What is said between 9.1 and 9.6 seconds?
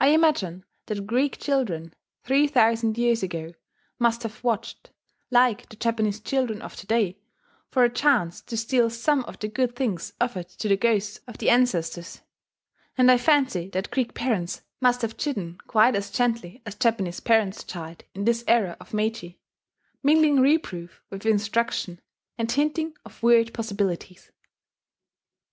of the